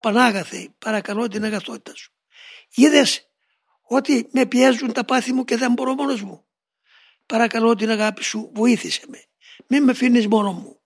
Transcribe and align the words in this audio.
Πανάγαθε, 0.00 0.68
παρακαλώ 0.78 1.28
την 1.28 1.44
αγαθότητα 1.44 1.94
σου. 1.94 2.12
Είδες 2.74 3.28
ότι 3.82 4.28
με 4.32 4.46
πιέζουν 4.46 4.92
τα 4.92 5.04
πάθη 5.04 5.32
μου 5.32 5.44
και 5.44 5.56
δεν 5.56 5.72
μπορώ 5.72 5.94
μόνος 5.94 6.22
μου. 6.22 6.44
Παρακαλώ 7.26 7.74
την 7.74 7.90
αγάπη 7.90 8.24
σου, 8.24 8.50
βοήθησε 8.54 9.02
με. 9.08 9.24
Μην 9.66 9.82
με 9.84 9.90
αφήνεις 9.90 10.26
μόνος 10.26 10.54
μου. 10.54 10.79